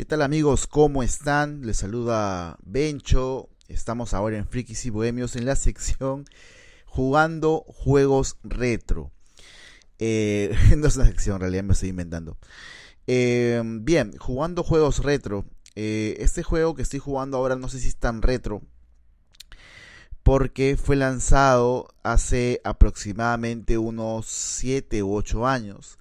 ¿Qué 0.00 0.06
tal 0.06 0.22
amigos? 0.22 0.66
¿Cómo 0.66 1.02
están? 1.02 1.66
Les 1.66 1.76
saluda 1.76 2.56
Bencho. 2.62 3.50
Estamos 3.68 4.14
ahora 4.14 4.38
en 4.38 4.48
Frikis 4.48 4.86
y 4.86 4.90
Bohemios 4.90 5.36
en 5.36 5.44
la 5.44 5.56
sección 5.56 6.24
jugando 6.86 7.66
juegos 7.66 8.38
retro. 8.42 9.12
Eh, 9.98 10.56
no 10.78 10.86
es 10.86 10.96
una 10.96 11.04
sección, 11.04 11.34
en 11.34 11.40
realidad 11.42 11.64
me 11.64 11.74
estoy 11.74 11.90
inventando. 11.90 12.38
Eh, 13.06 13.60
bien, 13.62 14.16
jugando 14.16 14.64
juegos 14.64 15.04
retro. 15.04 15.44
Eh, 15.76 16.16
este 16.20 16.42
juego 16.42 16.74
que 16.74 16.80
estoy 16.80 16.98
jugando 17.00 17.36
ahora 17.36 17.56
no 17.56 17.68
sé 17.68 17.78
si 17.78 17.88
es 17.88 17.96
tan 17.96 18.22
retro. 18.22 18.62
Porque 20.22 20.78
fue 20.82 20.96
lanzado 20.96 21.88
hace 22.02 22.62
aproximadamente 22.64 23.76
unos 23.76 24.24
7 24.28 25.02
u 25.02 25.14
8 25.14 25.46
años. 25.46 25.98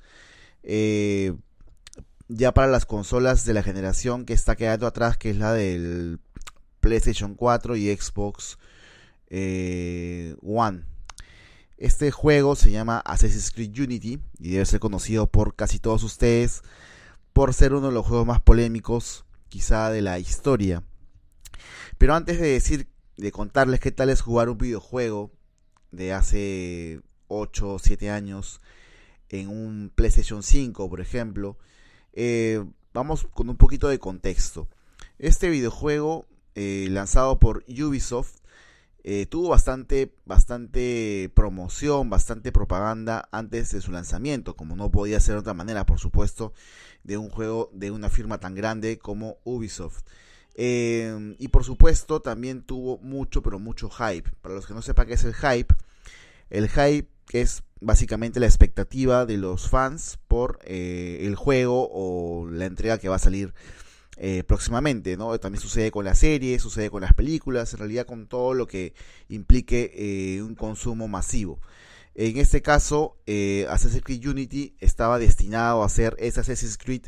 Ya 2.29 2.53
para 2.53 2.67
las 2.67 2.85
consolas 2.85 3.43
de 3.43 3.53
la 3.53 3.63
generación 3.63 4.23
que 4.25 4.33
está 4.33 4.55
quedando 4.55 4.87
atrás, 4.87 5.17
que 5.17 5.31
es 5.31 5.37
la 5.37 5.51
del 5.51 6.19
PlayStation 6.79 7.35
4 7.35 7.75
y 7.75 7.93
Xbox 7.93 8.57
One. 9.29 10.85
Este 11.77 12.11
juego 12.11 12.55
se 12.55 12.71
llama 12.71 12.99
Assassin's 12.99 13.51
Creed 13.51 13.77
Unity 13.77 14.19
y 14.37 14.51
debe 14.51 14.65
ser 14.65 14.79
conocido 14.79 15.27
por 15.27 15.55
casi 15.55 15.79
todos 15.79 16.03
ustedes 16.03 16.61
por 17.33 17.53
ser 17.53 17.73
uno 17.73 17.87
de 17.87 17.93
los 17.93 18.05
juegos 18.05 18.27
más 18.27 18.41
polémicos 18.41 19.25
quizá 19.47 19.89
de 19.89 20.01
la 20.01 20.19
historia. 20.19 20.83
Pero 21.97 22.15
antes 22.15 22.39
de 22.39 22.47
decir, 22.47 22.89
de 23.17 23.31
contarles 23.31 23.79
qué 23.79 23.91
tal 23.91 24.09
es 24.09 24.21
jugar 24.21 24.49
un 24.49 24.57
videojuego 24.57 25.31
de 25.91 26.13
hace 26.13 27.01
8 27.27 27.73
o 27.73 27.79
7 27.79 28.11
años 28.11 28.61
en 29.29 29.47
un 29.47 29.91
PlayStation 29.93 30.43
5, 30.43 30.89
por 30.89 31.01
ejemplo, 31.01 31.57
eh, 32.13 32.63
vamos 32.93 33.27
con 33.33 33.49
un 33.49 33.57
poquito 33.57 33.87
de 33.87 33.99
contexto. 33.99 34.67
Este 35.17 35.49
videojuego, 35.49 36.25
eh, 36.55 36.87
lanzado 36.89 37.39
por 37.39 37.63
Ubisoft, 37.67 38.37
eh, 39.03 39.25
tuvo 39.25 39.49
bastante, 39.49 40.13
bastante 40.25 41.31
promoción, 41.33 42.09
bastante 42.09 42.51
propaganda 42.51 43.29
antes 43.31 43.71
de 43.71 43.81
su 43.81 43.91
lanzamiento, 43.91 44.55
como 44.55 44.75
no 44.75 44.91
podía 44.91 45.19
ser 45.19 45.35
de 45.35 45.39
otra 45.39 45.53
manera, 45.53 45.85
por 45.85 45.99
supuesto, 45.99 46.53
de 47.03 47.17
un 47.17 47.29
juego 47.29 47.69
de 47.73 47.91
una 47.91 48.09
firma 48.09 48.39
tan 48.39 48.55
grande 48.55 48.99
como 48.99 49.37
Ubisoft. 49.43 50.03
Y 50.55 51.47
por 51.47 51.63
supuesto 51.63 52.21
también 52.21 52.63
tuvo 52.63 52.97
mucho, 52.97 53.41
pero 53.41 53.59
mucho 53.59 53.89
hype. 53.89 54.29
Para 54.41 54.55
los 54.55 54.67
que 54.67 54.73
no 54.73 54.81
sepan 54.81 55.07
qué 55.07 55.13
es 55.13 55.23
el 55.23 55.33
hype, 55.33 55.73
el 56.49 56.67
hype 56.67 57.07
es 57.29 57.63
básicamente 57.81 58.39
la 58.39 58.45
expectativa 58.45 59.25
de 59.25 59.37
los 59.37 59.69
fans 59.69 60.19
por 60.27 60.59
eh, 60.63 61.19
el 61.21 61.35
juego 61.35 61.89
o 61.91 62.49
la 62.49 62.65
entrega 62.65 62.97
que 62.97 63.09
va 63.09 63.15
a 63.15 63.19
salir 63.19 63.53
eh, 64.21 64.43
próximamente, 64.43 65.15
¿no? 65.15 65.39
También 65.39 65.61
sucede 65.61 65.91
con 65.91 66.03
la 66.03 66.13
serie, 66.13 66.59
sucede 66.59 66.89
con 66.89 67.01
las 67.01 67.13
películas, 67.13 67.71
en 67.71 67.79
realidad 67.79 68.05
con 68.05 68.27
todo 68.27 68.53
lo 68.53 68.67
que 68.67 68.93
implique 69.29 69.93
eh, 69.95 70.41
un 70.43 70.55
consumo 70.55 71.07
masivo. 71.07 71.61
En 72.15 72.35
este 72.35 72.61
caso, 72.61 73.15
eh, 73.27 73.65
Assassin's 73.69 74.03
Creed 74.03 74.27
Unity 74.27 74.75
estaba 74.81 75.19
destinado 75.19 75.83
a 75.83 75.89
ser 75.89 76.17
ese 76.19 76.41
Assassin's 76.41 76.77
Creed 76.77 77.03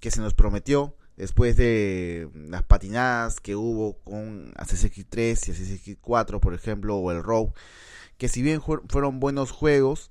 que 0.00 0.10
se 0.10 0.20
nos 0.20 0.34
prometió 0.34 0.96
después 1.16 1.56
de 1.56 2.28
las 2.34 2.64
patinadas 2.64 3.38
que 3.38 3.54
hubo 3.54 4.00
con 4.02 4.52
Assassin's 4.56 4.92
Creed 4.92 5.06
3 5.08 5.48
y 5.48 5.50
Assassin's 5.52 5.82
Creed 5.82 5.98
4, 6.00 6.40
por 6.40 6.52
ejemplo, 6.52 6.96
o 6.96 7.12
el 7.12 7.22
Rogue, 7.22 7.52
que 8.24 8.28
si 8.30 8.40
bien 8.40 8.62
fueron 8.62 9.20
buenos 9.20 9.50
juegos, 9.50 10.10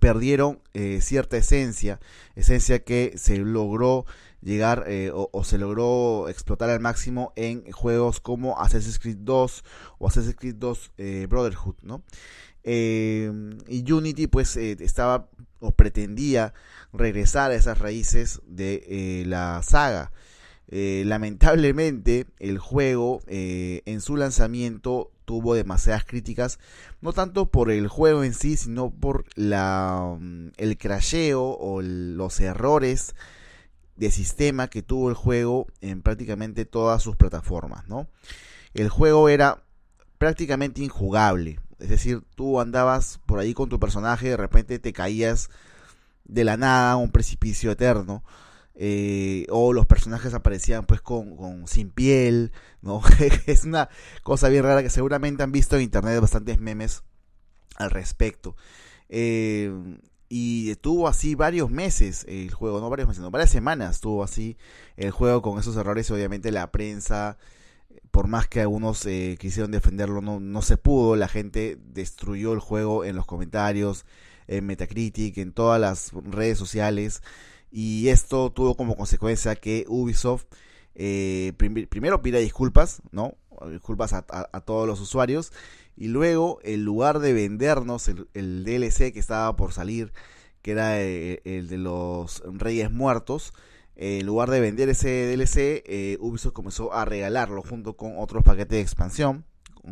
perdieron 0.00 0.60
cierta 1.00 1.36
esencia, 1.36 2.00
esencia 2.34 2.82
que 2.82 3.14
se 3.16 3.38
logró 3.38 4.06
llegar 4.42 4.86
eh, 4.88 5.12
o, 5.12 5.44
se 5.44 5.56
logró 5.56 6.28
explotar 6.28 6.68
al 6.68 6.80
máximo 6.80 7.32
en 7.36 7.70
juegos 7.70 8.18
como 8.18 8.60
Assassin's 8.60 8.98
Creed 8.98 9.18
2 9.20 9.64
o 9.98 10.08
Assassin's 10.08 10.34
Creed 10.34 10.56
2 10.56 10.92
eh, 10.98 11.26
Brotherhood, 11.28 11.76
¿no? 11.82 12.02
Eh, 12.64 13.30
y 13.68 13.90
Unity 13.90 14.26
pues 14.26 14.56
estaba 14.56 15.28
o 15.60 15.70
pretendía 15.70 16.54
regresar 16.92 17.52
a 17.52 17.54
esas 17.54 17.78
raíces 17.78 18.40
de 18.46 19.22
la 19.28 19.62
saga. 19.62 20.10
lamentablemente 20.68 22.26
el 22.40 22.58
juego 22.58 23.20
en 23.28 24.00
su 24.00 24.16
lanzamiento 24.16 25.12
tuvo 25.28 25.52
demasiadas 25.52 26.06
críticas, 26.06 26.58
no 27.02 27.12
tanto 27.12 27.50
por 27.50 27.70
el 27.70 27.86
juego 27.86 28.24
en 28.24 28.32
sí, 28.32 28.56
sino 28.56 28.88
por 28.88 29.26
la, 29.34 30.16
mm, 30.18 30.52
el 30.56 30.78
crasheo 30.78 31.42
o 31.42 31.82
los 31.82 32.40
errores 32.40 33.14
de 33.96 34.10
sistema 34.10 34.68
que 34.68 34.82
tuvo 34.82 35.10
el 35.10 35.14
juego 35.14 35.66
en 35.82 36.00
prácticamente 36.00 36.64
todas 36.64 37.02
sus 37.02 37.14
plataformas, 37.14 37.86
¿no? 37.88 38.08
El 38.72 38.88
juego 38.88 39.28
era 39.28 39.64
prácticamente 40.16 40.82
injugable, 40.82 41.60
es 41.78 41.90
decir, 41.90 42.22
tú 42.34 42.58
andabas 42.58 43.20
por 43.26 43.38
ahí 43.38 43.52
con 43.52 43.68
tu 43.68 43.78
personaje, 43.78 44.30
de 44.30 44.38
repente 44.38 44.78
te 44.78 44.94
caías 44.94 45.50
de 46.24 46.44
la 46.44 46.56
nada 46.56 46.92
a 46.92 46.96
un 46.96 47.10
precipicio 47.10 47.70
eterno, 47.70 48.24
eh, 48.80 49.44
o 49.50 49.72
los 49.72 49.86
personajes 49.86 50.34
aparecían 50.34 50.86
pues 50.86 51.00
con, 51.00 51.66
sin 51.66 51.90
piel, 51.90 52.52
¿no? 52.80 53.02
es 53.46 53.64
una 53.64 53.88
cosa 54.22 54.48
bien 54.48 54.62
rara 54.62 54.84
que 54.84 54.90
seguramente 54.90 55.42
han 55.42 55.50
visto 55.50 55.74
en 55.74 55.82
internet 55.82 56.20
bastantes 56.20 56.60
memes 56.60 57.02
al 57.74 57.90
respecto. 57.90 58.54
Eh, 59.08 59.72
y 60.28 60.70
estuvo 60.70 61.08
así 61.08 61.34
varios 61.34 61.70
meses 61.70 62.24
el 62.28 62.52
juego, 62.52 62.80
no 62.80 62.88
varios 62.88 63.08
meses, 63.08 63.22
no, 63.22 63.32
varias 63.32 63.50
semanas 63.50 63.96
estuvo 63.96 64.22
así 64.22 64.56
el 64.96 65.10
juego 65.10 65.42
con 65.42 65.58
esos 65.58 65.76
errores. 65.76 66.08
Obviamente 66.12 66.52
la 66.52 66.70
prensa, 66.70 67.36
por 68.12 68.28
más 68.28 68.46
que 68.46 68.60
algunos 68.60 69.04
eh, 69.06 69.36
quisieron 69.40 69.72
defenderlo, 69.72 70.22
no, 70.22 70.38
no 70.38 70.62
se 70.62 70.76
pudo. 70.76 71.16
La 71.16 71.26
gente 71.26 71.78
destruyó 71.82 72.52
el 72.52 72.60
juego 72.60 73.04
en 73.04 73.16
los 73.16 73.26
comentarios, 73.26 74.06
en 74.46 74.66
Metacritic, 74.66 75.36
en 75.38 75.52
todas 75.52 75.80
las 75.80 76.12
redes 76.12 76.58
sociales. 76.58 77.22
Y 77.70 78.08
esto 78.08 78.50
tuvo 78.50 78.76
como 78.76 78.96
consecuencia 78.96 79.56
que 79.56 79.84
Ubisoft 79.88 80.46
eh, 80.94 81.52
primero 81.56 82.22
pida 82.22 82.38
disculpas, 82.38 83.02
¿no? 83.12 83.36
Disculpas 83.70 84.12
a, 84.12 84.22
todos 84.64 84.86
los 84.86 85.00
usuarios 85.00 85.52
y 85.96 86.08
luego, 86.08 86.60
en 86.62 86.84
lugar 86.84 87.18
de 87.18 87.32
vendernos 87.32 88.08
el, 88.08 88.64
DLC 88.64 89.12
que 89.12 89.18
estaba 89.18 89.56
por 89.56 89.72
salir, 89.72 90.12
que 90.62 90.72
era 90.72 91.00
eh, 91.00 91.40
el, 91.44 91.68
de 91.68 91.78
los 91.78 92.42
Reyes 92.46 92.90
Muertos, 92.90 93.52
en 93.96 94.26
lugar 94.26 94.50
de 94.50 94.60
vender 94.60 94.88
ese 94.88 95.26
DLC, 95.26 95.82
eh, 95.86 96.18
Ubisoft 96.20 96.52
comenzó 96.52 96.92
a 96.92 97.04
regalarlo 97.04 97.62
junto 97.62 97.96
con 97.96 98.14
otros 98.16 98.44
paquetes 98.44 98.76
de 98.76 98.80
expansión, 98.80 99.44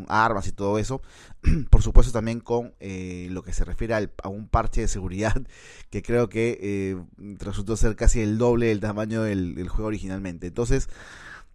armas 0.09 0.47
y 0.49 0.53
todo 0.53 0.79
eso. 0.79 1.03
por 1.71 1.83
supuesto 1.83 2.13
también 2.13 2.41
con 2.41 2.75
eh, 2.81 3.29
lo 3.31 3.43
que 3.43 3.53
se 3.53 3.65
refiere 3.65 3.95
a 3.95 4.29
un 4.29 4.49
parche 4.49 4.83
de 4.83 4.89
seguridad 4.89 5.35
que 5.91 6.03
creo 6.03 6.29
que 6.29 6.97
resultó 7.39 7.77
ser 7.77 7.97
casi 7.97 8.21
el 8.21 8.39
doble 8.39 8.67
del 8.67 8.81
tamaño 8.81 9.23
del, 9.23 9.69
juego 9.69 9.89
originalmente. 9.89 10.47
Entonces, 10.47 10.89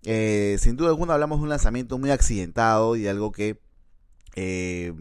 sin 0.03 0.75
duda 0.77 0.89
alguna 0.89 1.13
hablamos 1.13 1.39
de 1.39 1.43
un 1.43 1.49
lanzamiento 1.49 1.97
muy 1.97 2.11
accidentado 2.11 2.95
y 2.95 3.07
algo 3.07 3.31
que 3.31 3.59
eh, 4.35 4.93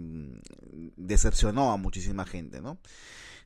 decepcionó 0.96 1.72
a 1.72 1.76
muchísima 1.76 2.26
gente, 2.26 2.60
¿no? 2.60 2.78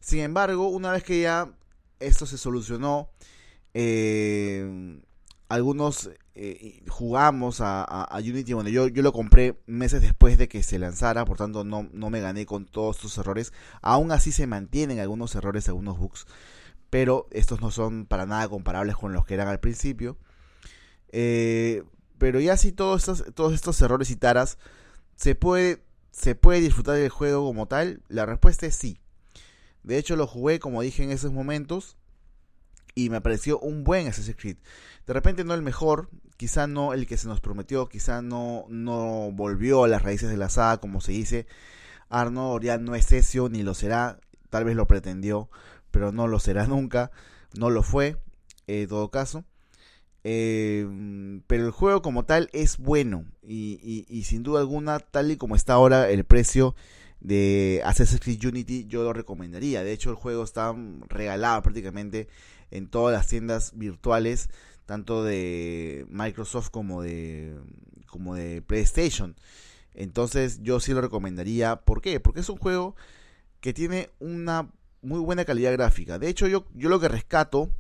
Sin 0.00 0.20
embargo, 0.20 0.68
una 0.68 0.92
vez 0.92 1.02
que 1.02 1.20
ya 1.20 1.52
esto 2.00 2.26
se 2.26 2.38
solucionó, 2.38 3.10
eh, 3.74 5.00
algunos 5.48 6.10
eh, 6.34 6.82
jugamos 6.88 7.60
a, 7.60 8.08
Unity, 8.18 8.54
bueno, 8.54 8.70
yo, 8.70 8.88
yo 8.88 9.02
lo 9.02 9.12
compré 9.12 9.60
meses 9.66 10.02
después 10.02 10.38
de 10.38 10.48
que 10.48 10.62
se 10.62 10.78
lanzara, 10.78 11.24
por 11.24 11.36
tanto 11.36 11.64
no, 11.64 11.88
no 11.92 12.10
me 12.10 12.20
gané 12.20 12.46
con 12.46 12.66
todos 12.66 12.96
estos 12.96 13.18
errores, 13.18 13.52
aún 13.82 14.10
así 14.12 14.32
se 14.32 14.46
mantienen 14.46 15.00
algunos 15.00 15.34
errores, 15.34 15.68
algunos 15.68 15.98
bugs, 15.98 16.26
pero 16.90 17.28
estos 17.30 17.60
no 17.60 17.70
son 17.70 18.06
para 18.06 18.26
nada 18.26 18.48
comparables 18.48 18.96
con 18.96 19.12
los 19.12 19.24
que 19.24 19.34
eran 19.34 19.48
al 19.48 19.60
principio. 19.60 20.16
pero 22.18 22.40
ya 22.40 22.56
si 22.56 22.72
todos 22.72 23.02
estos, 23.02 23.34
todos 23.34 23.52
estos 23.52 23.80
errores 23.82 24.10
y 24.10 24.16
taras 24.16 24.58
¿Se 25.16 25.34
puede, 25.34 25.82
¿Se 26.10 26.34
puede 26.34 26.60
disfrutar 26.60 26.96
del 26.96 27.08
juego 27.08 27.44
como 27.44 27.66
tal? 27.66 28.02
La 28.08 28.26
respuesta 28.26 28.66
es 28.66 28.74
sí. 28.74 28.98
De 29.82 29.98
hecho, 29.98 30.16
lo 30.16 30.26
jugué, 30.26 30.58
como 30.58 30.82
dije 30.82 31.02
en 31.02 31.10
esos 31.10 31.32
momentos, 31.32 31.96
y 32.94 33.10
me 33.10 33.20
pareció 33.20 33.58
un 33.58 33.84
buen 33.84 34.06
Assassin's 34.06 34.36
Creed. 34.36 34.56
De 35.06 35.12
repente 35.12 35.44
no 35.44 35.54
el 35.54 35.62
mejor, 35.62 36.08
quizá 36.36 36.66
no 36.66 36.94
el 36.94 37.06
que 37.06 37.16
se 37.16 37.28
nos 37.28 37.40
prometió, 37.40 37.88
quizá 37.88 38.22
no, 38.22 38.66
no 38.68 39.30
volvió 39.32 39.84
a 39.84 39.88
las 39.88 40.02
raíces 40.02 40.30
de 40.30 40.36
la 40.36 40.48
saga, 40.48 40.78
como 40.78 41.00
se 41.00 41.12
dice. 41.12 41.46
Arno 42.08 42.60
ya 42.60 42.78
no 42.78 42.94
es 42.94 43.10
Ezio, 43.12 43.48
ni 43.48 43.62
lo 43.62 43.74
será, 43.74 44.18
tal 44.50 44.64
vez 44.64 44.76
lo 44.76 44.86
pretendió, 44.86 45.50
pero 45.90 46.12
no 46.12 46.28
lo 46.28 46.38
será 46.38 46.66
nunca, 46.68 47.10
no 47.58 47.70
lo 47.70 47.82
fue, 47.82 48.16
en 48.66 48.88
todo 48.88 49.10
caso. 49.10 49.44
Eh, 50.26 50.88
pero 51.46 51.66
el 51.66 51.70
juego 51.70 52.00
como 52.00 52.24
tal 52.24 52.48
es 52.54 52.78
bueno 52.78 53.26
y, 53.42 54.22
sin 54.24 54.42
duda 54.42 54.60
alguna, 54.60 54.98
tal 54.98 55.30
y 55.30 55.36
como 55.36 55.54
está 55.54 55.74
ahora 55.74 56.08
el 56.08 56.24
precio 56.24 56.74
de 57.24 57.80
Assassin's 57.84 58.20
Creed 58.20 58.44
Unity, 58.44 58.86
yo 58.86 59.02
lo 59.02 59.12
recomendaría. 59.12 59.82
De 59.82 59.92
hecho, 59.92 60.10
el 60.10 60.16
juego 60.16 60.44
está 60.44 60.76
regalado 61.08 61.62
prácticamente 61.62 62.28
en 62.70 62.86
todas 62.86 63.16
las 63.16 63.26
tiendas 63.26 63.72
virtuales 63.74 64.50
tanto 64.84 65.24
de 65.24 66.04
Microsoft 66.10 66.68
como 66.68 67.02
de, 67.02 67.56
como 68.06 68.34
de 68.34 68.60
PlayStation. 68.60 69.34
Entonces 69.94 70.60
yo 70.62 70.80
sí 70.80 70.92
lo 70.92 71.00
recomendaría. 71.00 71.76
¿Por 71.76 72.02
qué? 72.02 72.20
Porque 72.20 72.40
es 72.40 72.48
un 72.50 72.58
juego 72.58 72.94
que 73.60 73.72
tiene 73.72 74.10
una 74.18 74.70
muy 75.00 75.20
buena 75.20 75.46
calidad 75.46 75.72
gráfica. 75.72 76.18
De 76.18 76.28
hecho, 76.28 76.46
yo, 76.46 76.66
yo 76.74 76.90
lo 76.90 77.00
que 77.00 77.08
rescato, 77.08 77.70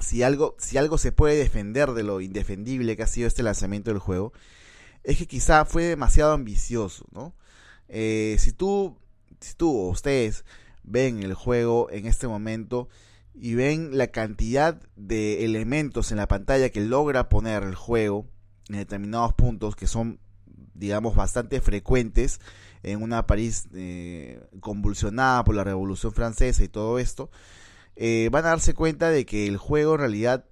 si 0.00 0.22
algo, 0.22 0.56
si 0.58 0.78
algo 0.78 0.96
se 0.96 1.12
puede 1.12 1.36
defender 1.36 1.90
de 1.92 2.04
lo 2.04 2.22
indefendible 2.22 2.96
que 2.96 3.02
ha 3.02 3.06
sido 3.06 3.28
este 3.28 3.42
lanzamiento 3.42 3.90
del 3.90 3.98
juego, 3.98 4.32
es 5.04 5.18
que 5.18 5.26
quizá 5.26 5.66
fue 5.66 5.84
demasiado 5.84 6.32
ambicioso, 6.32 7.04
¿no? 7.12 7.34
Eh, 7.94 8.36
si 8.38 8.52
tú, 8.52 8.96
si 9.40 9.54
tú 9.54 9.70
o 9.70 9.90
ustedes 9.90 10.46
ven 10.82 11.22
el 11.22 11.34
juego 11.34 11.90
en 11.90 12.06
este 12.06 12.26
momento 12.26 12.88
y 13.34 13.54
ven 13.54 13.98
la 13.98 14.06
cantidad 14.06 14.80
de 14.96 15.44
elementos 15.44 16.10
en 16.10 16.16
la 16.16 16.26
pantalla 16.26 16.70
que 16.70 16.80
logra 16.80 17.28
poner 17.28 17.64
el 17.64 17.74
juego 17.74 18.26
en 18.70 18.78
determinados 18.78 19.34
puntos 19.34 19.76
que 19.76 19.86
son 19.86 20.20
digamos 20.72 21.14
bastante 21.14 21.60
frecuentes 21.60 22.40
en 22.82 23.02
una 23.02 23.26
París 23.26 23.68
eh, 23.74 24.42
convulsionada 24.60 25.44
por 25.44 25.54
la 25.54 25.62
Revolución 25.62 26.14
Francesa 26.14 26.64
y 26.64 26.68
todo 26.68 26.98
esto, 26.98 27.30
eh, 27.94 28.30
van 28.32 28.46
a 28.46 28.48
darse 28.48 28.72
cuenta 28.72 29.10
de 29.10 29.26
que 29.26 29.46
el 29.46 29.58
juego 29.58 29.94
en 29.94 30.00
realidad 30.00 30.46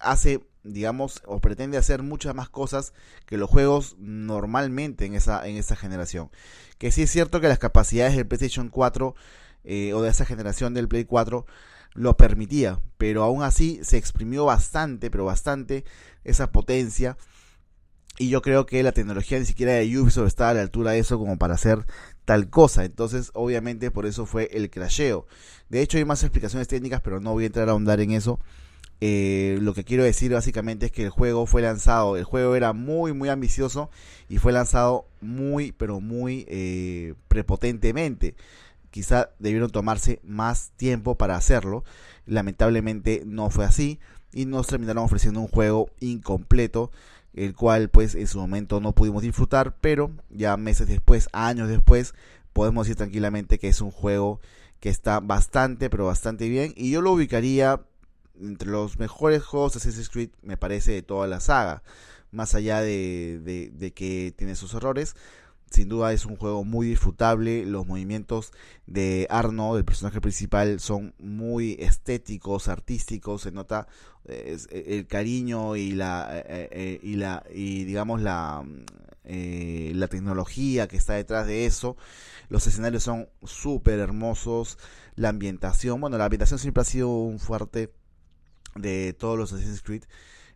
hace 0.00 0.40
digamos, 0.62 1.22
o 1.26 1.40
pretende 1.40 1.78
hacer 1.78 2.02
muchas 2.02 2.34
más 2.34 2.48
cosas 2.48 2.92
que 3.26 3.36
los 3.36 3.50
juegos 3.50 3.96
normalmente 3.98 5.06
en 5.06 5.14
esa, 5.14 5.46
en 5.46 5.56
esa 5.56 5.76
generación. 5.76 6.30
Que 6.78 6.90
sí 6.90 7.02
es 7.02 7.10
cierto 7.10 7.40
que 7.40 7.48
las 7.48 7.58
capacidades 7.58 8.16
del 8.16 8.26
PlayStation 8.26 8.68
4 8.68 9.14
eh, 9.64 9.92
o 9.92 10.02
de 10.02 10.10
esa 10.10 10.24
generación 10.24 10.74
del 10.74 10.88
Play 10.88 11.04
4 11.04 11.46
lo 11.94 12.16
permitía, 12.16 12.80
pero 12.98 13.22
aún 13.24 13.42
así 13.42 13.80
se 13.82 13.96
exprimió 13.96 14.44
bastante, 14.44 15.10
pero 15.10 15.24
bastante 15.24 15.84
esa 16.24 16.52
potencia. 16.52 17.16
Y 18.18 18.28
yo 18.28 18.42
creo 18.42 18.66
que 18.66 18.82
la 18.82 18.92
tecnología 18.92 19.38
ni 19.38 19.46
siquiera 19.46 19.72
de 19.72 19.98
Ubisoft 19.98 20.26
estaba 20.26 20.50
a 20.50 20.54
la 20.54 20.60
altura 20.60 20.92
de 20.92 20.98
eso 20.98 21.18
como 21.18 21.38
para 21.38 21.54
hacer 21.54 21.86
tal 22.24 22.50
cosa. 22.50 22.84
Entonces, 22.84 23.30
obviamente, 23.34 23.90
por 23.90 24.06
eso 24.06 24.26
fue 24.26 24.48
el 24.52 24.70
crasheo. 24.70 25.26
De 25.68 25.80
hecho, 25.80 25.98
hay 25.98 26.04
más 26.04 26.22
explicaciones 26.22 26.68
técnicas, 26.68 27.00
pero 27.00 27.20
no 27.20 27.32
voy 27.32 27.44
a 27.44 27.46
entrar 27.46 27.68
a 27.68 27.72
ahondar 27.72 28.00
en 28.00 28.12
eso. 28.12 28.38
Eh, 29.02 29.58
lo 29.62 29.72
que 29.72 29.84
quiero 29.84 30.04
decir 30.04 30.32
básicamente 30.32 30.86
es 30.86 30.92
que 30.92 31.04
el 31.04 31.10
juego 31.10 31.46
fue 31.46 31.62
lanzado, 31.62 32.18
el 32.18 32.24
juego 32.24 32.54
era 32.54 32.74
muy 32.74 33.14
muy 33.14 33.30
ambicioso 33.30 33.90
y 34.28 34.36
fue 34.36 34.52
lanzado 34.52 35.06
muy 35.22 35.72
pero 35.72 36.00
muy 36.00 36.44
eh, 36.48 37.14
prepotentemente. 37.28 38.34
Quizá 38.90 39.30
debieron 39.38 39.70
tomarse 39.70 40.20
más 40.24 40.72
tiempo 40.76 41.14
para 41.14 41.36
hacerlo. 41.36 41.84
Lamentablemente 42.26 43.22
no 43.24 43.48
fue 43.50 43.64
así 43.64 44.00
y 44.32 44.46
nos 44.46 44.66
terminaron 44.66 45.04
ofreciendo 45.04 45.40
un 45.40 45.48
juego 45.48 45.90
incompleto, 46.00 46.90
el 47.34 47.54
cual 47.54 47.88
pues 47.88 48.14
en 48.14 48.26
su 48.26 48.38
momento 48.38 48.80
no 48.80 48.94
pudimos 48.94 49.22
disfrutar, 49.22 49.76
pero 49.80 50.10
ya 50.28 50.56
meses 50.56 50.88
después, 50.88 51.28
años 51.32 51.68
después, 51.68 52.14
podemos 52.52 52.86
decir 52.86 52.96
tranquilamente 52.96 53.58
que 53.58 53.68
es 53.68 53.80
un 53.80 53.90
juego 53.92 54.40
que 54.80 54.88
está 54.88 55.20
bastante 55.20 55.90
pero 55.90 56.06
bastante 56.06 56.48
bien 56.48 56.72
y 56.76 56.90
yo 56.90 57.02
lo 57.02 57.12
ubicaría 57.12 57.80
entre 58.40 58.70
los 58.70 58.98
mejores 58.98 59.42
juegos 59.42 59.74
de 59.74 59.78
Assassin's 59.78 60.08
Creed, 60.08 60.30
me 60.42 60.56
parece, 60.56 60.92
de 60.92 61.02
toda 61.02 61.26
la 61.26 61.40
saga. 61.40 61.82
Más 62.32 62.54
allá 62.54 62.80
de, 62.80 63.40
de, 63.72 63.92
que 63.92 64.32
tiene 64.36 64.54
sus 64.54 64.74
errores, 64.74 65.16
sin 65.70 65.88
duda 65.88 66.12
es 66.12 66.26
un 66.26 66.36
juego 66.36 66.64
muy 66.64 66.88
disfrutable. 66.88 67.64
Los 67.64 67.86
movimientos 67.86 68.52
de 68.86 69.26
Arno, 69.30 69.76
el 69.76 69.84
personaje 69.84 70.20
principal, 70.20 70.80
son 70.80 71.14
muy 71.18 71.76
estéticos, 71.80 72.68
artísticos. 72.68 73.42
Se 73.42 73.52
nota 73.52 73.86
eh, 74.26 74.56
el 74.70 75.06
cariño 75.06 75.76
y 75.76 75.92
la 75.92 76.28
eh, 76.32 76.68
eh, 76.72 77.00
y 77.02 77.14
la 77.14 77.44
y 77.52 77.84
digamos 77.84 78.20
la 78.20 78.64
la 79.22 80.08
tecnología 80.08 80.88
que 80.88 80.96
está 80.96 81.14
detrás 81.14 81.46
de 81.46 81.66
eso. 81.66 81.96
Los 82.48 82.66
escenarios 82.66 83.04
son 83.04 83.28
súper 83.44 84.00
hermosos. 84.00 84.76
La 85.14 85.28
ambientación, 85.28 86.00
bueno, 86.00 86.18
la 86.18 86.24
ambientación 86.24 86.58
siempre 86.58 86.80
ha 86.80 86.84
sido 86.84 87.10
un 87.10 87.38
fuerte 87.38 87.92
de 88.74 89.12
todos 89.12 89.38
los 89.38 89.52
Assassin's 89.52 89.82
Creed, 89.82 90.04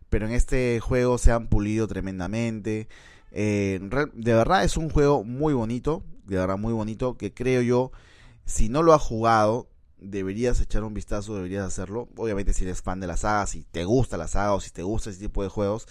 pero 0.09 0.27
en 0.27 0.33
este 0.33 0.79
juego 0.79 1.17
se 1.17 1.31
han 1.31 1.47
pulido 1.47 1.87
tremendamente. 1.87 2.87
Eh, 3.31 3.79
de 4.13 4.33
verdad 4.33 4.63
es 4.63 4.77
un 4.77 4.89
juego 4.89 5.23
muy 5.23 5.53
bonito, 5.53 6.03
de 6.25 6.37
verdad 6.37 6.57
muy 6.57 6.73
bonito, 6.73 7.17
que 7.17 7.33
creo 7.33 7.61
yo, 7.61 7.91
si 8.45 8.69
no 8.69 8.83
lo 8.83 8.93
has 8.93 9.01
jugado, 9.01 9.67
deberías 9.97 10.59
echar 10.61 10.83
un 10.83 10.93
vistazo, 10.93 11.35
deberías 11.35 11.65
hacerlo. 11.65 12.07
Obviamente 12.15 12.53
si 12.53 12.63
eres 12.63 12.81
fan 12.81 12.99
de 12.99 13.07
la 13.07 13.17
saga, 13.17 13.47
si 13.47 13.63
te 13.63 13.83
gusta 13.83 14.17
la 14.17 14.27
saga 14.27 14.53
o 14.53 14.61
si 14.61 14.71
te 14.71 14.83
gusta 14.83 15.09
ese 15.09 15.19
tipo 15.19 15.43
de 15.43 15.49
juegos, 15.49 15.87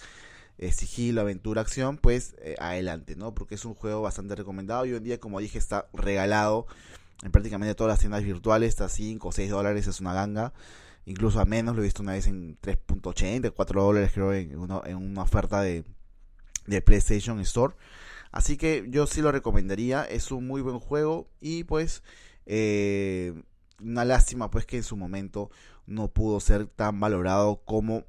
eh, 0.57 0.71
sigilo, 0.71 1.21
aventura, 1.21 1.61
acción, 1.61 1.97
pues 1.97 2.35
eh, 2.39 2.55
adelante, 2.59 3.15
¿no? 3.15 3.35
Porque 3.35 3.55
es 3.55 3.65
un 3.65 3.75
juego 3.75 4.01
bastante 4.01 4.35
recomendado 4.35 4.85
y 4.85 4.91
hoy 4.91 4.97
en 4.97 5.03
día, 5.03 5.19
como 5.19 5.39
dije, 5.39 5.57
está 5.57 5.87
regalado 5.93 6.65
en 7.23 7.31
prácticamente 7.31 7.75
todas 7.75 7.91
las 7.91 7.99
tiendas 7.99 8.23
virtuales, 8.23 8.69
está 8.69 8.89
5 8.89 9.27
o 9.27 9.31
6 9.31 9.49
dólares, 9.49 9.87
es 9.87 9.99
una 9.99 10.13
ganga 10.13 10.53
incluso 11.05 11.39
a 11.39 11.45
menos, 11.45 11.75
lo 11.75 11.81
he 11.81 11.85
visto 11.85 12.03
una 12.03 12.13
vez 12.13 12.27
en 12.27 12.59
3.80, 12.61 13.51
4 13.51 13.83
dólares 13.83 14.11
creo 14.13 14.33
en 14.33 14.57
una, 14.57 14.81
en 14.85 14.97
una 14.97 15.23
oferta 15.23 15.61
de, 15.61 15.83
de 16.67 16.81
PlayStation 16.81 17.39
Store. 17.41 17.75
Así 18.31 18.57
que 18.57 18.85
yo 18.89 19.07
sí 19.07 19.21
lo 19.21 19.31
recomendaría, 19.31 20.03
es 20.03 20.31
un 20.31 20.45
muy 20.45 20.61
buen 20.61 20.79
juego 20.79 21.29
y 21.39 21.63
pues 21.63 22.03
eh, 22.45 23.33
una 23.81 24.05
lástima 24.05 24.51
pues 24.51 24.65
que 24.65 24.77
en 24.77 24.83
su 24.83 24.97
momento 24.97 25.49
no 25.85 26.09
pudo 26.09 26.39
ser 26.39 26.67
tan 26.67 26.99
valorado 26.99 27.61
como 27.63 28.03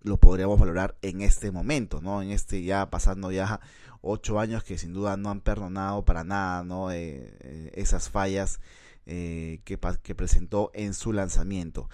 lo 0.00 0.16
podríamos 0.16 0.58
valorar 0.58 0.96
en 1.02 1.20
este 1.20 1.52
momento, 1.52 2.00
¿no? 2.00 2.22
En 2.22 2.30
este 2.30 2.62
ya 2.64 2.90
pasando 2.90 3.30
ya 3.30 3.60
ocho 4.00 4.40
años 4.40 4.64
que 4.64 4.78
sin 4.78 4.92
duda 4.92 5.16
no 5.16 5.30
han 5.30 5.40
perdonado 5.40 6.04
para 6.04 6.24
nada, 6.24 6.64
¿no? 6.64 6.90
Eh, 6.90 7.32
eh, 7.40 7.70
esas 7.74 8.10
fallas 8.10 8.58
eh, 9.06 9.60
que, 9.64 9.78
presentó 10.14 10.70
en 10.74 10.94
su 10.94 11.12
lanzamiento. 11.12 11.88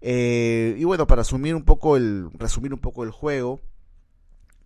Eh, 0.00 0.74
y 0.78 0.84
bueno, 0.84 1.06
para 1.06 1.22
resumir 1.22 1.54
un 1.54 1.64
poco 1.64 1.96
el, 1.96 2.30
resumir 2.34 2.72
un 2.72 2.80
poco 2.80 3.04
el 3.04 3.10
juego, 3.10 3.60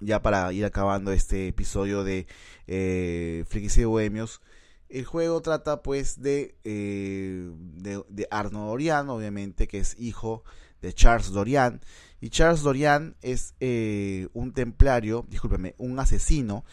ya 0.01 0.23
para 0.23 0.53
ir 0.53 0.65
acabando 0.65 1.11
este 1.11 1.49
episodio 1.49 2.05
de 2.05 2.27
eh, 2.69 3.45
Frikis 3.49 3.79
y 3.79 3.85
Bohemios, 3.85 4.43
el 4.89 5.05
juego 5.05 5.43
trata 5.43 5.83
pues 5.83 6.23
de, 6.23 6.57
eh, 6.65 7.51
de, 7.77 8.29
Arno 8.31 8.67
Dorian, 8.67 9.11
obviamente, 9.11 9.67
que 9.67 9.79
es 9.81 9.99
hijo 9.99 10.45
de 10.81 10.93
Charles 10.93 11.31
Dorian. 11.31 11.81
Y 12.21 12.31
Charles 12.31 12.63
Dorian 12.63 13.17
es 13.23 13.55
un 14.33 14.53
templario, 14.53 15.27
discúlpeme, 15.29 15.75
un 15.79 15.99
asesino 15.99 16.65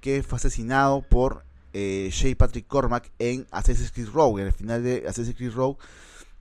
que 0.00 0.22
fue 0.22 0.36
asesinado 0.36 1.02
por 1.02 1.44
eh, 1.72 2.34
Patrick 2.36 2.66
Cormac 2.66 3.10
en 3.18 3.46
Assassin's 3.50 3.92
Creed 3.92 4.08
Rogue. 4.08 4.40
En 4.40 4.46
el 4.48 4.52
final 4.52 4.82
de 4.82 5.04
Assassin's 5.06 5.36
Creed 5.36 5.52
Rogue, 5.52 5.78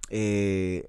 eh, 0.10 0.88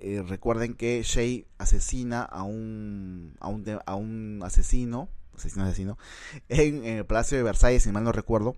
eh, 0.00 0.22
recuerden 0.26 0.74
que 0.74 1.02
Shay 1.02 1.46
asesina 1.58 2.22
a 2.22 2.42
un, 2.42 3.34
a 3.40 3.48
un, 3.48 3.64
a 3.84 3.94
un 3.94 4.40
asesino, 4.44 5.08
asesino, 5.34 5.64
asesino 5.64 5.98
en, 6.48 6.84
el 6.84 7.06
Palacio 7.06 7.38
de 7.38 7.44
Versalles, 7.44 7.82
si 7.82 7.92
mal 7.92 8.04
no 8.04 8.12
recuerdo. 8.12 8.56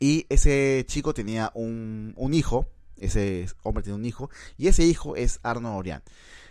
Y 0.00 0.26
ese 0.28 0.84
chico 0.86 1.12
tenía 1.12 1.50
un, 1.54 2.14
un 2.16 2.34
hijo, 2.34 2.66
ese 2.98 3.46
hombre 3.64 3.82
tiene 3.82 3.98
un 3.98 4.04
hijo, 4.04 4.30
y 4.56 4.68
ese 4.68 4.84
hijo 4.84 5.16
es 5.16 5.40
Arno 5.42 5.76
Orián. 5.76 6.02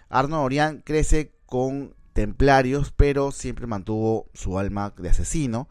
Arno 0.10 0.44
Orián 0.44 0.82
crece 0.86 1.32
con 1.46 1.96
templarios, 2.18 2.92
pero 2.92 3.32
siempre 3.32 3.68
mantuvo 3.68 4.30
su 4.34 4.60
alma 4.60 4.94
de 4.98 5.10
asesino. 5.10 5.70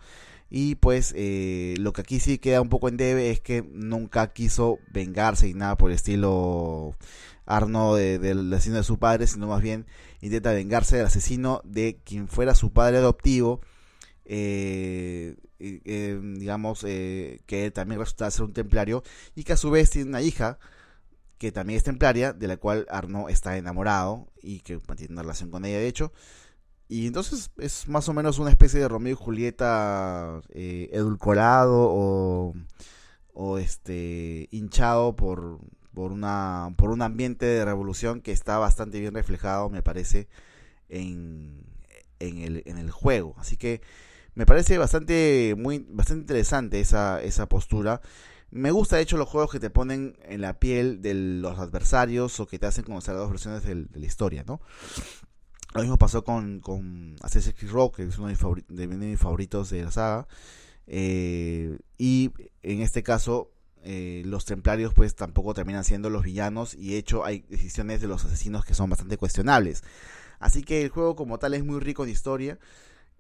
Y 0.49 0.77
pues 0.77 1.13
eh, 1.17 1.75
lo 1.79 1.93
que 1.93 2.03
aquí 2.03 2.21
sí 2.21 2.39
queda 2.39 2.61
un 2.61 2.69
poco 2.69 2.89
en 2.89 2.97
debe 2.97 3.31
es 3.31 3.41
que 3.41 3.63
nunca 3.73 4.33
quiso 4.33 4.79
vengarse 4.93 5.49
y 5.49 5.55
nada 5.55 5.77
por 5.77 5.91
el 5.91 5.97
estilo 5.97 6.97
Arno 7.47 7.95
del 7.95 8.53
asesino 8.53 8.77
de 8.77 8.83
su 8.83 8.99
padre, 8.99 9.27
sino 9.27 9.47
más 9.47 9.63
bien 9.63 9.87
intenta 10.21 10.53
vengarse 10.53 10.97
del 10.97 11.07
asesino 11.07 11.61
de 11.65 12.01
quien 12.05 12.29
fuera 12.29 12.55
su 12.55 12.73
padre 12.73 12.99
adoptivo. 12.99 13.61
Eh, 14.25 15.37
eh, 15.59 16.21
digamos 16.37 16.81
que 16.83 17.73
también 17.75 18.01
resulta 18.01 18.31
ser 18.31 18.45
un 18.45 18.53
templario 18.53 19.03
y 19.35 19.45
que 19.45 19.53
a 19.53 19.57
su 19.57 19.71
vez 19.71 19.91
tiene 19.91 20.09
una 20.11 20.23
hija 20.23 20.59
que 21.39 21.53
también 21.53 21.77
es 21.77 21.85
templaria, 21.85 22.33
de 22.33 22.49
la 22.49 22.57
cual 22.57 22.87
Arno 22.91 23.29
está 23.29 23.57
enamorado 23.57 24.29
y 24.43 24.61
que 24.61 24.81
mantiene 24.89 25.13
una 25.13 25.23
relación 25.23 25.51
con 25.51 25.65
ella 25.65 25.79
de 25.79 25.89
hecho. 25.89 26.13
Y 26.89 27.07
entonces 27.07 27.51
es 27.59 27.89
más 27.89 28.09
o 28.09 28.15
menos 28.15 28.39
una 28.39 28.51
especie 28.51 28.79
de 28.81 28.89
Romeo 28.89 29.13
y 29.13 29.17
Julieta 29.17 30.41
eh, 30.51 30.89
edulcorado 30.93 31.89
o, 31.91 32.55
o, 33.35 33.59
este 33.59 34.49
hinchado 34.53 35.17
por, 35.17 35.59
por, 35.95 36.13
una, 36.13 36.73
por 36.77 36.91
un 36.91 37.03
ambiente 37.03 37.45
de 37.45 37.65
revolución 37.65 38.21
que 38.21 38.31
está 38.31 38.59
bastante 38.59 39.01
bien 39.01 39.15
reflejado, 39.15 39.69
me 39.69 39.83
parece, 39.83 40.29
en, 40.89 41.65
en, 42.21 42.39
el, 42.39 42.63
en 42.67 42.79
el 42.79 42.91
juego. 42.93 43.35
Así 43.39 43.57
que 43.57 43.81
me 44.35 44.47
parece 44.47 44.79
bastante, 44.79 45.55
muy, 45.59 45.85
bastante 45.89 46.21
interesante 46.23 46.79
esa, 46.81 47.21
esa 47.21 47.49
postura. 47.49 48.01
Me 48.53 48.71
gusta 48.71 48.97
de 48.97 49.03
hecho 49.03 49.17
los 49.17 49.29
juegos 49.29 49.51
que 49.51 49.59
te 49.59 49.71
ponen 49.71 50.17
en 50.23 50.41
la 50.41 50.61
piel 50.61 51.03
de 51.03 51.15
los 51.15 51.59
adversarios 51.59 52.39
o 52.39 52.47
que 52.47 52.61
te 52.61 52.67
hacen 52.67 52.85
conocer 52.85 53.15
las 53.15 53.23
dos 53.25 53.31
versiones 53.31 53.65
de, 53.65 53.75
de 53.75 53.99
la 54.01 54.07
historia, 54.07 54.45
¿no? 54.47 54.61
Lo 55.77 55.83
mismo 55.83 55.99
pasó 55.99 56.25
con, 56.25 56.61
con 56.61 57.17
Assassin's 57.23 57.55
Creed 57.57 57.71
Rock, 57.71 57.97
que 57.97 58.03
es 58.05 58.19
uno 58.19 58.29
de 58.29 58.87
mis, 58.87 59.19
favoritos 59.19 59.71
de 59.71 59.85
la 59.85 59.91
saga. 59.91 60.27
Eh, 60.87 61.79
y 61.99 62.31
en 62.63 62.81
este 62.81 63.03
caso, 63.03 63.51
eh, 63.89 64.23
los 64.25 64.45
templarios 64.45 64.95
pues 64.95 65.15
tampoco 65.15 65.55
terminan 65.55 65.85
siendo 65.85 66.11
los 66.11 66.25
villanos 66.25 66.75
y 66.75 66.91
de 66.91 66.99
hecho 66.99 67.25
hay 67.25 67.45
decisiones 67.49 68.01
de 68.01 68.09
los 68.09 68.25
asesinos 68.25 68.65
que 68.65 68.75
son 68.75 68.91
bastante 68.91 69.17
cuestionables. 69.17 69.85
Así 70.41 70.65
que 70.65 70.83
el 70.83 70.89
juego 70.89 71.15
como 71.15 71.39
tal 71.39 71.55
es 71.55 71.65
muy 71.65 71.79
rico 71.79 72.03
en 72.03 72.11
historia 72.11 72.59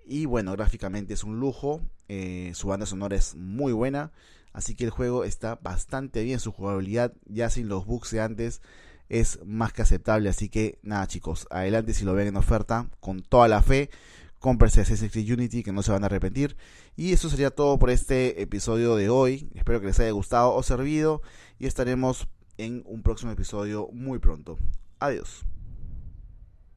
y 0.05 0.27
bueno, 0.27 0.51
gráficamente 0.53 1.15
es 1.15 1.23
un 1.23 1.39
lujo, 1.39 1.83
eh, 2.09 2.51
su 2.55 2.67
banda 2.67 2.85
sonora 2.85 3.15
es 3.15 3.37
muy 3.37 3.73
buena, 3.73 4.11
así 4.53 4.75
que 4.75 4.83
el 4.83 4.91
juego 4.91 5.23
está 5.23 5.55
bastante 5.55 6.25
bien, 6.25 6.41
su 6.41 6.51
jugabilidad 6.51 7.13
ya 7.27 7.49
sin 7.49 7.69
los 7.69 7.87
bugs 7.87 8.11
de 8.11 8.21
antes 8.21 8.61
es 9.09 9.39
más 9.45 9.73
que 9.73 9.83
aceptable, 9.83 10.29
así 10.29 10.49
que 10.49 10.79
nada 10.83 11.07
chicos, 11.07 11.47
adelante 11.51 11.95
si 11.95 12.05
lo 12.05 12.15
ven 12.15 12.29
en 12.29 12.37
oferta, 12.37 12.89
con 13.01 13.23
toda 13.23 13.49
la 13.49 13.63
fe, 13.63 13.91
Assassin's 14.43 15.11
Creed 15.11 15.33
Unity 15.33 15.63
que 15.63 15.73
no 15.73 15.83
se 15.83 15.93
van 15.93 16.05
a 16.05 16.07
arrepentir. 16.07 16.57
Y 16.97 17.13
eso 17.13 17.29
sería 17.29 17.51
todo 17.51 17.79
por 17.79 17.91
este 17.91 18.41
episodio 18.41 18.97
de 18.97 19.09
hoy, 19.09 19.49
espero 19.55 19.81
que 19.81 19.87
les 19.87 20.01
haya 20.01 20.11
gustado 20.13 20.55
o 20.55 20.63
servido 20.63 21.23
y 21.59 21.67
estaremos 21.67 22.29
en 22.59 22.83
un 22.87 23.03
próximo 23.03 23.33
episodio 23.33 23.89
muy 23.93 24.19
pronto. 24.19 24.57
Adiós. 24.99 25.45